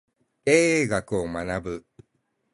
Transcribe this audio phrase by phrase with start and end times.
[0.45, 1.85] 経営学を学ぶ